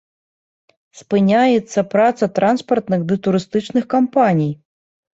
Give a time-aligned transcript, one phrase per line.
[1.01, 4.53] Спыняецца праца транспартных ды турыстычных кампаній.